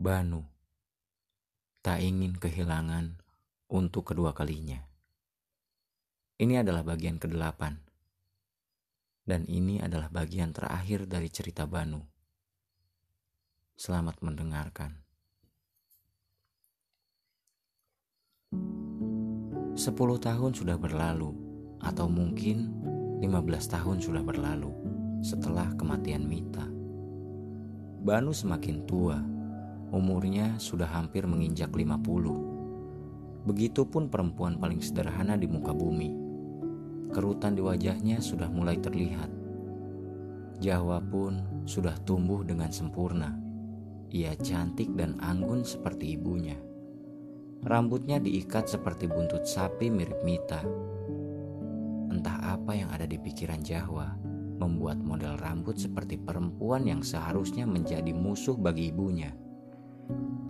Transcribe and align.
Banu 0.00 0.40
tak 1.84 2.00
ingin 2.00 2.32
kehilangan 2.32 3.20
untuk 3.68 4.08
kedua 4.08 4.32
kalinya. 4.32 4.80
Ini 6.40 6.64
adalah 6.64 6.80
bagian 6.80 7.20
kedelapan, 7.20 7.76
dan 9.28 9.44
ini 9.44 9.76
adalah 9.76 10.08
bagian 10.08 10.56
terakhir 10.56 11.04
dari 11.04 11.28
cerita 11.28 11.68
Banu. 11.68 12.00
Selamat 13.76 14.16
mendengarkan. 14.24 15.04
Sepuluh 19.76 20.16
tahun 20.16 20.56
sudah 20.56 20.80
berlalu, 20.80 21.36
atau 21.76 22.08
mungkin 22.08 22.72
lima 23.20 23.44
belas 23.44 23.68
tahun 23.68 24.00
sudah 24.00 24.24
berlalu 24.24 24.72
setelah 25.20 25.68
kematian 25.76 26.24
Mita. 26.24 26.64
Banu 28.00 28.32
semakin 28.32 28.88
tua 28.88 29.20
Umurnya 29.90 30.54
sudah 30.62 30.86
hampir 30.86 31.26
menginjak 31.26 31.74
50. 31.74 33.42
Begitupun 33.42 34.06
perempuan 34.06 34.54
paling 34.54 34.78
sederhana 34.78 35.34
di 35.34 35.50
muka 35.50 35.74
bumi. 35.74 36.14
Kerutan 37.10 37.58
di 37.58 37.62
wajahnya 37.66 38.22
sudah 38.22 38.46
mulai 38.46 38.78
terlihat. 38.78 39.26
Jawa 40.62 41.02
pun 41.02 41.66
sudah 41.66 41.98
tumbuh 42.06 42.46
dengan 42.46 42.70
sempurna. 42.70 43.34
Ia 44.14 44.38
cantik 44.38 44.94
dan 44.94 45.18
anggun 45.18 45.66
seperti 45.66 46.14
ibunya. 46.14 46.54
Rambutnya 47.66 48.22
diikat 48.22 48.70
seperti 48.70 49.10
buntut 49.10 49.42
sapi 49.42 49.90
mirip 49.90 50.22
Mita. 50.22 50.62
Entah 52.14 52.54
apa 52.54 52.78
yang 52.78 52.94
ada 52.94 53.10
di 53.10 53.18
pikiran 53.18 53.58
Jawa 53.58 54.14
membuat 54.60 55.02
model 55.02 55.34
rambut 55.40 55.82
seperti 55.82 56.14
perempuan 56.14 56.86
yang 56.86 57.02
seharusnya 57.02 57.66
menjadi 57.66 58.14
musuh 58.14 58.54
bagi 58.54 58.94
ibunya. 58.94 59.49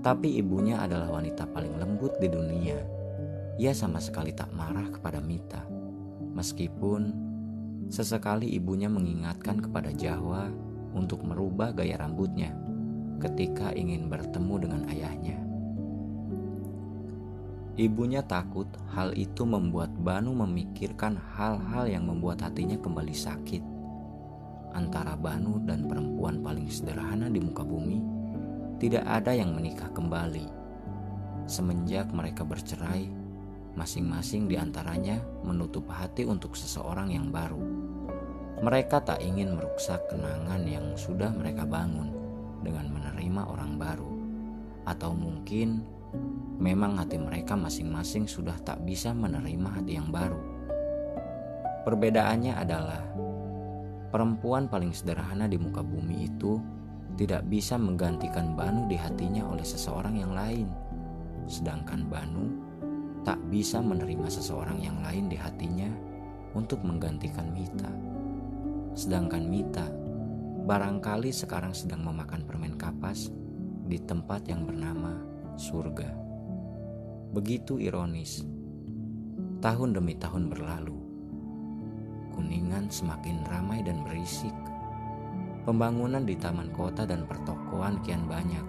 Tapi 0.01 0.41
ibunya 0.41 0.81
adalah 0.81 1.13
wanita 1.13 1.45
paling 1.53 1.77
lembut 1.77 2.17
di 2.17 2.29
dunia. 2.33 2.81
Ia 3.61 3.77
sama 3.77 4.01
sekali 4.01 4.33
tak 4.33 4.49
marah 4.57 4.89
kepada 4.89 5.21
Mita. 5.21 5.61
Meskipun 6.33 7.13
sesekali 7.93 8.49
ibunya 8.57 8.89
mengingatkan 8.89 9.61
kepada 9.61 9.93
Jawa 9.93 10.49
untuk 10.97 11.21
merubah 11.27 11.77
gaya 11.77 12.01
rambutnya 12.01 12.57
ketika 13.21 13.77
ingin 13.77 14.09
bertemu 14.09 14.55
dengan 14.65 14.83
ayahnya. 14.89 15.37
Ibunya 17.81 18.21
takut 18.25 18.69
hal 18.93 19.13
itu 19.17 19.45
membuat 19.49 19.93
Banu 20.01 20.37
memikirkan 20.37 21.17
hal-hal 21.17 21.89
yang 21.89 22.09
membuat 22.09 22.45
hatinya 22.45 22.77
kembali 22.77 23.15
sakit. 23.17 23.63
Antara 24.77 25.17
Banu 25.17 25.61
dan 25.65 25.89
perempuan 25.89 26.45
paling 26.45 26.69
sederhana 26.69 27.33
di 27.33 27.41
muka 27.41 27.65
bumi, 27.65 28.20
tidak 28.81 29.05
ada 29.05 29.37
yang 29.37 29.53
menikah 29.53 29.93
kembali. 29.93 30.49
Semenjak 31.45 32.09
mereka 32.17 32.49
bercerai, 32.49 33.13
masing-masing 33.77 34.49
di 34.49 34.57
antaranya 34.57 35.21
menutup 35.45 35.85
hati 35.93 36.25
untuk 36.25 36.57
seseorang 36.57 37.13
yang 37.13 37.29
baru. 37.29 37.61
Mereka 38.65 39.05
tak 39.05 39.21
ingin 39.21 39.53
merusak 39.53 40.09
kenangan 40.09 40.65
yang 40.65 40.97
sudah 40.97 41.29
mereka 41.29 41.69
bangun 41.69 42.09
dengan 42.65 42.89
menerima 42.89 43.53
orang 43.53 43.77
baru, 43.77 44.13
atau 44.89 45.13
mungkin 45.13 45.85
memang 46.57 46.97
hati 46.97 47.21
mereka 47.21 47.61
masing-masing 47.61 48.25
sudah 48.25 48.57
tak 48.65 48.81
bisa 48.89 49.13
menerima 49.13 49.69
hati 49.77 50.01
yang 50.01 50.09
baru. 50.09 50.41
Perbedaannya 51.85 52.57
adalah 52.57 53.05
perempuan 54.09 54.73
paling 54.73 54.97
sederhana 54.97 55.49
di 55.49 55.57
muka 55.57 55.81
bumi 55.81 56.29
itu 56.29 56.80
tidak 57.17 57.47
bisa 57.49 57.79
menggantikan 57.81 58.55
Banu 58.55 58.87
di 58.87 58.99
hatinya 58.99 59.47
oleh 59.49 59.65
seseorang 59.65 60.19
yang 60.19 60.33
lain, 60.35 60.69
sedangkan 61.51 62.07
Banu 62.07 62.47
tak 63.27 63.37
bisa 63.53 63.83
menerima 63.85 64.29
seseorang 64.29 64.81
yang 64.81 64.99
lain 65.05 65.29
di 65.29 65.37
hatinya 65.37 65.91
untuk 66.57 66.81
menggantikan 66.83 67.53
Mita. 67.53 67.91
Sedangkan 68.97 69.47
Mita 69.47 69.87
barangkali 70.65 71.31
sekarang 71.35 71.75
sedang 71.75 72.05
memakan 72.07 72.47
permen 72.47 72.75
kapas 72.79 73.31
di 73.87 73.99
tempat 74.01 74.47
yang 74.49 74.65
bernama 74.65 75.19
surga. 75.59 76.11
Begitu 77.31 77.79
ironis, 77.79 78.43
tahun 79.63 79.95
demi 79.95 80.19
tahun 80.19 80.51
berlalu, 80.51 80.99
kuningan 82.35 82.91
semakin 82.91 83.45
ramai 83.47 83.85
dan 83.85 84.03
berisik 84.03 84.55
Pembangunan 85.61 86.25
di 86.25 86.33
taman 86.41 86.73
kota 86.73 87.05
dan 87.05 87.29
pertokoan 87.29 88.01
kian 88.01 88.25
banyak. 88.25 88.65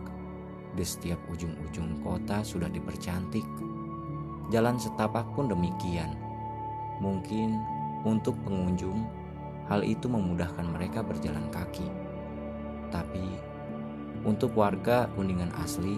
Di 0.75 0.83
setiap 0.83 1.23
ujung-ujung 1.31 2.03
kota 2.03 2.43
sudah 2.43 2.67
dipercantik. 2.67 3.47
Jalan 4.51 4.75
setapak 4.75 5.23
pun 5.31 5.47
demikian. 5.47 6.19
Mungkin 6.99 7.55
untuk 8.03 8.35
pengunjung, 8.43 9.07
hal 9.71 9.87
itu 9.87 10.11
memudahkan 10.11 10.67
mereka 10.67 10.99
berjalan 10.99 11.47
kaki. 11.47 11.87
Tapi 12.91 13.39
untuk 14.27 14.51
warga 14.59 15.07
Kuningan 15.15 15.55
asli, 15.63 15.95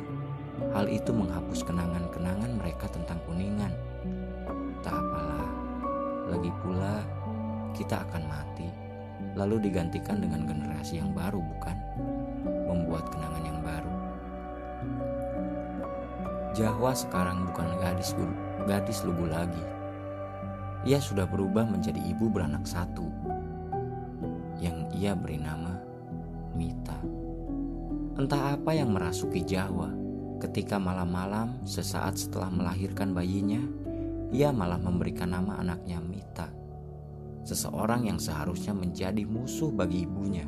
hal 0.77 0.85
itu 0.85 1.09
menghapus 1.09 1.65
kenangan-kenangan 1.65 2.53
mereka 2.53 2.85
tentang 2.93 3.17
Kuningan. 3.25 3.73
Tak 4.85 4.93
apalah, 4.93 5.49
lagi 6.29 6.53
pula 6.61 7.01
kita 7.73 8.05
akan 8.05 8.23
mati 8.29 8.82
lalu 9.33 9.69
digantikan 9.69 10.21
dengan 10.21 10.45
generasi 10.45 11.01
yang 11.01 11.11
baru, 11.11 11.41
bukan? 11.41 11.77
Membuat 12.69 13.09
kenangan 13.09 13.43
yang 13.43 13.59
baru. 13.61 13.93
Jawa 16.53 16.93
sekarang 16.93 17.49
bukan 17.49 17.65
gadis 17.81 18.13
gadis 18.69 19.01
lugu 19.01 19.25
lagi. 19.25 19.65
Ia 20.85 21.01
sudah 21.01 21.25
berubah 21.25 21.65
menjadi 21.65 21.97
ibu 21.97 22.29
beranak 22.29 22.67
satu 22.67 23.07
yang 24.61 24.85
ia 24.93 25.17
beri 25.17 25.41
nama 25.41 25.73
Mita. 26.53 26.99
Entah 28.13 28.53
apa 28.53 28.71
yang 28.77 28.93
merasuki 28.93 29.41
Jawa 29.41 29.89
ketika 30.37 30.77
malam-malam 30.77 31.65
sesaat 31.65 32.19
setelah 32.21 32.53
melahirkan 32.53 33.17
bayinya, 33.17 33.63
ia 34.29 34.53
malah 34.53 34.77
memberikan 34.77 35.33
nama 35.33 35.57
anaknya 35.57 35.97
Mita 35.97 36.62
seseorang 37.43 38.07
yang 38.07 38.19
seharusnya 38.19 38.71
menjadi 38.71 39.27
musuh 39.27 39.69
bagi 39.69 40.07
ibunya, 40.07 40.47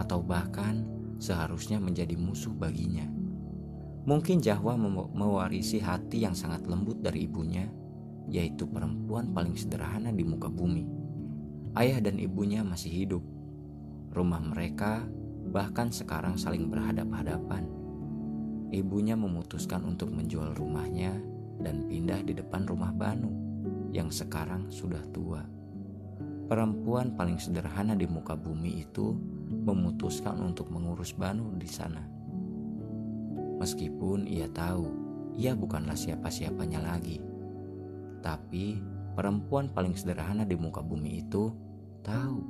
atau 0.00 0.24
bahkan 0.24 0.84
seharusnya 1.20 1.76
menjadi 1.76 2.16
musuh 2.16 2.52
baginya. 2.56 3.04
Mungkin 4.08 4.40
Jahwa 4.40 4.80
mewarisi 5.12 5.76
hati 5.76 6.24
yang 6.24 6.32
sangat 6.32 6.64
lembut 6.64 7.04
dari 7.04 7.28
ibunya, 7.28 7.68
yaitu 8.32 8.64
perempuan 8.64 9.36
paling 9.36 9.52
sederhana 9.52 10.08
di 10.08 10.24
muka 10.24 10.48
bumi. 10.48 10.88
Ayah 11.76 12.00
dan 12.00 12.16
ibunya 12.16 12.64
masih 12.64 12.90
hidup. 12.90 13.22
Rumah 14.10 14.42
mereka 14.42 15.04
bahkan 15.52 15.92
sekarang 15.92 16.40
saling 16.40 16.72
berhadap-hadapan. 16.72 17.68
Ibunya 18.72 19.14
memutuskan 19.14 19.84
untuk 19.84 20.10
menjual 20.10 20.56
rumahnya 20.56 21.20
dan 21.60 21.84
pindah 21.84 22.24
di 22.24 22.32
depan 22.34 22.64
rumah 22.64 22.90
Banu 22.90 23.30
yang 23.92 24.08
sekarang 24.08 24.70
sudah 24.72 25.02
tua 25.10 25.59
perempuan 26.50 27.14
paling 27.14 27.38
sederhana 27.38 27.94
di 27.94 28.10
muka 28.10 28.34
bumi 28.34 28.82
itu 28.82 29.14
memutuskan 29.46 30.34
untuk 30.42 30.66
mengurus 30.74 31.14
Banu 31.14 31.54
di 31.54 31.70
sana. 31.70 32.02
Meskipun 33.62 34.26
ia 34.26 34.50
tahu 34.50 34.90
ia 35.38 35.54
bukanlah 35.54 35.94
siapa-siapanya 35.94 36.82
lagi, 36.82 37.22
tapi 38.18 38.82
perempuan 39.14 39.70
paling 39.70 39.94
sederhana 39.94 40.42
di 40.42 40.58
muka 40.58 40.82
bumi 40.82 41.22
itu 41.22 41.54
tahu 42.02 42.42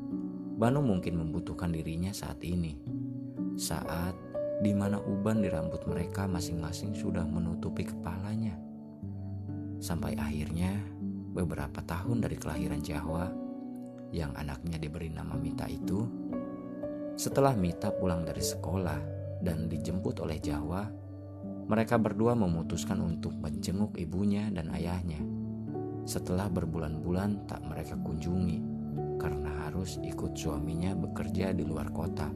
Banu 0.57 0.81
mungkin 0.81 1.21
membutuhkan 1.21 1.69
dirinya 1.69 2.17
saat 2.17 2.41
ini. 2.41 2.81
Saat 3.61 4.17
di 4.65 4.73
mana 4.73 4.97
uban 4.97 5.45
di 5.45 5.53
rambut 5.53 5.85
mereka 5.85 6.25
masing-masing 6.25 6.97
sudah 6.97 7.29
menutupi 7.29 7.85
kepalanya. 7.85 8.57
Sampai 9.77 10.17
akhirnya 10.17 10.73
beberapa 11.33 11.81
tahun 11.85 12.25
dari 12.25 12.37
kelahiran 12.37 12.85
Jawa, 12.85 13.50
yang 14.11 14.35
anaknya 14.35 14.79
diberi 14.79 15.11
nama 15.11 15.39
Mita 15.39 15.71
itu, 15.71 16.07
setelah 17.15 17.53
Mita 17.53 17.93
pulang 17.95 18.25
dari 18.27 18.43
sekolah 18.43 19.01
dan 19.45 19.71
dijemput 19.71 20.25
oleh 20.25 20.41
Jawa, 20.41 20.83
mereka 21.71 22.01
berdua 22.01 22.35
memutuskan 22.35 22.99
untuk 22.99 23.37
menjenguk 23.39 23.95
ibunya 24.01 24.51
dan 24.51 24.75
ayahnya. 24.75 25.23
Setelah 26.03 26.51
berbulan-bulan 26.51 27.47
tak 27.47 27.63
mereka 27.63 27.95
kunjungi 27.95 28.59
karena 29.21 29.69
harus 29.69 30.03
ikut 30.03 30.35
suaminya 30.35 30.97
bekerja 30.99 31.55
di 31.55 31.63
luar 31.63 31.93
kota. 31.95 32.27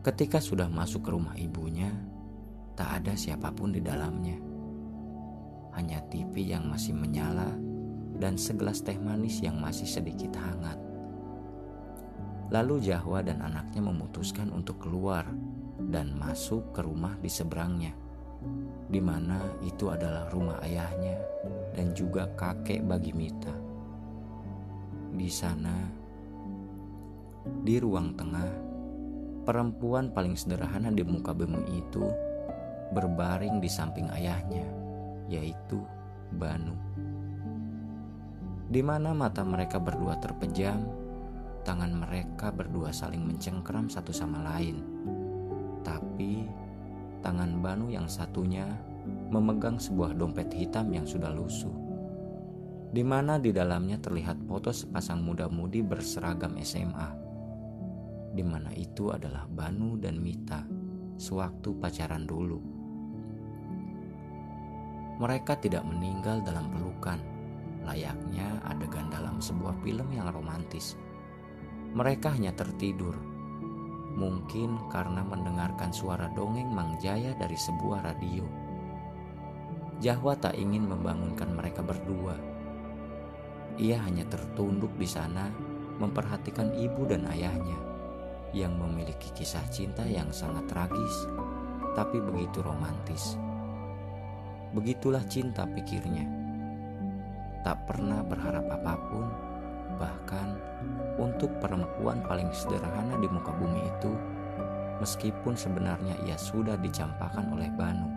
Ketika 0.00 0.40
sudah 0.40 0.70
masuk 0.72 1.04
ke 1.04 1.10
rumah 1.12 1.36
ibunya, 1.36 1.92
tak 2.72 3.02
ada 3.02 3.12
siapa 3.18 3.52
pun 3.52 3.74
di 3.74 3.82
dalamnya. 3.84 4.38
Hanya 5.76 6.00
TV 6.08 6.54
yang 6.54 6.70
masih 6.70 6.96
menyala 6.96 7.67
dan 8.18 8.34
segelas 8.34 8.82
teh 8.82 8.98
manis 8.98 9.38
yang 9.40 9.58
masih 9.58 9.86
sedikit 9.86 10.34
hangat. 10.34 10.78
Lalu 12.50 12.90
Jahwa 12.90 13.22
dan 13.22 13.44
anaknya 13.44 13.84
memutuskan 13.84 14.50
untuk 14.50 14.82
keluar 14.82 15.28
dan 15.78 16.16
masuk 16.18 16.74
ke 16.74 16.82
rumah 16.82 17.14
di 17.22 17.30
seberangnya, 17.30 17.94
di 18.90 18.98
mana 18.98 19.38
itu 19.62 19.92
adalah 19.92 20.26
rumah 20.32 20.58
ayahnya 20.66 21.16
dan 21.76 21.94
juga 21.94 22.26
kakek 22.34 22.82
bagi 22.88 23.14
Mita. 23.14 23.54
Di 25.14 25.30
sana, 25.30 25.76
di 27.62 27.76
ruang 27.78 28.16
tengah, 28.16 28.50
perempuan 29.44 30.10
paling 30.10 30.34
sederhana 30.34 30.90
di 30.90 31.04
muka 31.04 31.36
bumi 31.36 31.62
itu 31.68 32.04
berbaring 32.96 33.60
di 33.60 33.68
samping 33.68 34.08
ayahnya, 34.08 34.64
yaitu 35.28 35.84
Banu. 36.32 36.76
Di 38.68 38.84
mana 38.84 39.16
mata 39.16 39.40
mereka 39.48 39.80
berdua 39.80 40.20
terpejam, 40.20 40.84
tangan 41.64 41.88
mereka 41.88 42.52
berdua 42.52 42.92
saling 42.92 43.24
mencengkeram 43.24 43.88
satu 43.88 44.12
sama 44.12 44.44
lain. 44.44 44.84
Tapi 45.80 46.44
tangan 47.24 47.64
Banu 47.64 47.88
yang 47.88 48.04
satunya 48.04 48.68
memegang 49.32 49.80
sebuah 49.80 50.12
dompet 50.12 50.52
hitam 50.52 50.92
yang 50.92 51.08
sudah 51.08 51.32
lusuh. 51.32 51.72
Di 52.92 53.00
mana 53.00 53.40
di 53.40 53.56
dalamnya 53.56 53.96
terlihat 54.00 54.44
foto 54.44 54.68
sepasang 54.68 55.24
muda-mudi 55.24 55.80
berseragam 55.80 56.56
SMA. 56.60 57.08
Di 58.36 58.44
mana 58.44 58.68
itu 58.76 59.08
adalah 59.08 59.48
Banu 59.48 59.96
dan 59.96 60.20
Mita 60.20 60.64
sewaktu 61.16 61.72
pacaran 61.80 62.28
dulu. 62.28 62.60
Mereka 65.24 65.56
tidak 65.56 65.88
meninggal 65.88 66.44
dalam 66.44 66.68
pelukan, 66.68 67.37
layaknya 67.88 68.60
adegan 68.68 69.08
dalam 69.08 69.40
sebuah 69.40 69.80
film 69.80 70.12
yang 70.12 70.28
romantis. 70.28 70.94
Mereka 71.96 72.36
hanya 72.36 72.52
tertidur, 72.52 73.16
mungkin 74.12 74.76
karena 74.92 75.24
mendengarkan 75.24 75.88
suara 75.88 76.28
dongeng 76.36 76.68
Mang 76.68 77.00
Jaya 77.00 77.32
dari 77.40 77.56
sebuah 77.56 78.04
radio. 78.04 78.44
Jahwa 80.04 80.36
tak 80.36 80.54
ingin 80.54 80.86
membangunkan 80.86 81.48
mereka 81.56 81.80
berdua. 81.80 82.36
Ia 83.80 83.98
hanya 84.04 84.28
tertunduk 84.30 84.94
di 84.94 85.08
sana 85.08 85.50
memperhatikan 85.98 86.70
ibu 86.76 87.08
dan 87.08 87.26
ayahnya 87.26 87.78
yang 88.54 88.78
memiliki 88.78 89.34
kisah 89.34 89.64
cinta 89.74 90.06
yang 90.06 90.30
sangat 90.30 90.70
tragis 90.70 91.26
tapi 91.98 92.22
begitu 92.22 92.62
romantis. 92.62 93.34
Begitulah 94.70 95.26
cinta 95.26 95.66
pikirnya. 95.66 96.37
Tak 97.68 97.84
pernah 97.84 98.24
berharap 98.24 98.64
apa 98.64 98.96
pun, 99.12 99.28
bahkan 100.00 100.56
untuk 101.20 101.52
perempuan 101.60 102.24
paling 102.24 102.48
sederhana 102.48 103.20
di 103.20 103.28
muka 103.28 103.52
bumi 103.52 103.84
itu, 103.84 104.08
meskipun 105.04 105.52
sebenarnya 105.52 106.16
ia 106.24 106.40
sudah 106.40 106.80
dicampakkan 106.80 107.52
oleh 107.52 107.68
Banu. 107.76 108.08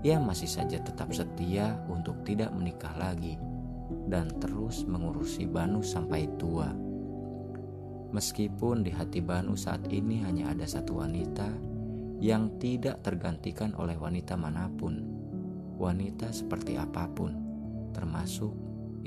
Ia 0.00 0.16
masih 0.16 0.48
saja 0.48 0.80
tetap 0.80 1.12
setia 1.12 1.76
untuk 1.84 2.24
tidak 2.24 2.48
menikah 2.56 2.96
lagi 2.96 3.36
dan 4.08 4.32
terus 4.40 4.88
mengurusi 4.88 5.44
Banu 5.44 5.84
sampai 5.84 6.24
tua. 6.40 6.72
Meskipun 8.16 8.80
di 8.80 8.88
hati 8.88 9.20
Banu 9.20 9.52
saat 9.52 9.84
ini 9.92 10.24
hanya 10.24 10.56
ada 10.56 10.64
satu 10.64 11.04
wanita 11.04 11.52
yang 12.24 12.56
tidak 12.56 13.04
tergantikan 13.04 13.76
oleh 13.76 14.00
wanita 14.00 14.32
mana 14.32 14.72
pun 14.72 15.04
wanita 15.76 16.32
seperti 16.32 16.80
apa 16.80 17.04
pun, 17.12 17.45
termasuk 17.96 18.52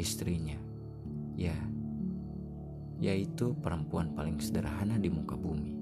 istrinya. 0.02 0.58
Ya, 1.38 1.54
yaitu 2.98 3.54
perempuan 3.62 4.18
paling 4.18 4.42
sederhana 4.42 4.98
di 4.98 5.14
muka 5.14 5.38
bumi. 5.38 5.78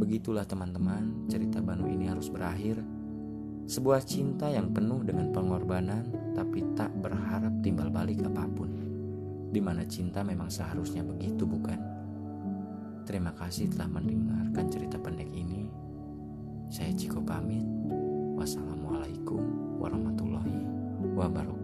Begitulah 0.00 0.48
teman-teman, 0.48 1.28
cerita 1.28 1.60
Banu 1.60 1.88
ini 1.88 2.08
harus 2.08 2.28
berakhir. 2.28 2.80
Sebuah 3.68 4.00
cinta 4.04 4.48
yang 4.48 4.72
penuh 4.72 5.04
dengan 5.04 5.28
pengorbanan 5.28 6.32
tapi 6.32 6.64
tak 6.72 6.88
berharap 7.00 7.52
timbal 7.60 7.92
balik 7.92 8.24
apa 8.24 8.48
pun. 8.48 8.70
Di 9.50 9.60
mana 9.60 9.84
cinta 9.84 10.24
memang 10.24 10.48
seharusnya 10.48 11.04
begitu 11.04 11.44
bukan? 11.44 11.78
Terima 13.04 13.34
kasih 13.34 13.66
telah 13.74 13.90
mendengarkan 13.90 14.66
cerita 14.70 14.96
pendek 14.96 15.28
ini. 15.34 15.59
Saya 16.80 16.96
Ciko 16.96 17.20
pamit. 17.20 17.60
Wassalamualaikum 18.40 19.44
warahmatullahi 19.84 20.64
wabarakatuh. 21.12 21.59